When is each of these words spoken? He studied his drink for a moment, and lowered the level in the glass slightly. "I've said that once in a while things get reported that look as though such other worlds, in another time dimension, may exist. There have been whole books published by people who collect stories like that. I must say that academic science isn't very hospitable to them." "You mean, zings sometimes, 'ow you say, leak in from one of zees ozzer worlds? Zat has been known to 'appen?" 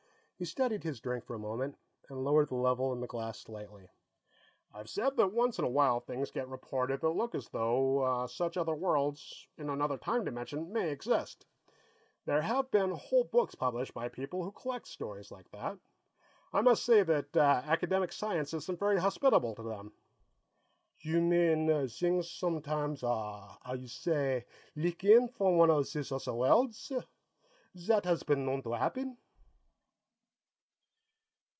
He 0.35 0.45
studied 0.45 0.83
his 0.83 0.99
drink 0.99 1.23
for 1.23 1.35
a 1.35 1.39
moment, 1.39 1.77
and 2.09 2.23
lowered 2.23 2.49
the 2.49 2.55
level 2.55 2.91
in 2.93 2.99
the 2.99 3.05
glass 3.05 3.37
slightly. 3.39 3.87
"I've 4.73 4.89
said 4.89 5.15
that 5.17 5.33
once 5.33 5.59
in 5.59 5.65
a 5.65 5.69
while 5.69 5.99
things 5.99 6.31
get 6.31 6.49
reported 6.49 6.99
that 7.01 7.09
look 7.09 7.35
as 7.35 7.49
though 7.49 8.25
such 8.25 8.57
other 8.57 8.73
worlds, 8.73 9.45
in 9.59 9.69
another 9.69 9.99
time 9.99 10.23
dimension, 10.25 10.73
may 10.73 10.89
exist. 10.89 11.45
There 12.25 12.41
have 12.41 12.71
been 12.71 12.89
whole 12.89 13.25
books 13.25 13.53
published 13.53 13.93
by 13.93 14.09
people 14.09 14.43
who 14.43 14.51
collect 14.51 14.87
stories 14.87 15.29
like 15.29 15.47
that. 15.51 15.77
I 16.51 16.61
must 16.61 16.85
say 16.85 17.03
that 17.03 17.37
academic 17.37 18.11
science 18.11 18.51
isn't 18.55 18.79
very 18.79 18.99
hospitable 18.99 19.53
to 19.53 19.61
them." 19.61 19.93
"You 21.01 21.21
mean, 21.21 21.87
zings 21.87 22.31
sometimes, 22.31 23.03
'ow 23.03 23.59
you 23.77 23.85
say, 23.87 24.47
leak 24.75 25.03
in 25.03 25.27
from 25.27 25.57
one 25.57 25.69
of 25.69 25.85
zees 25.85 26.09
ozzer 26.11 26.33
worlds? 26.35 26.91
Zat 27.77 28.05
has 28.05 28.23
been 28.23 28.43
known 28.43 28.63
to 28.63 28.73
'appen?" 28.73 29.19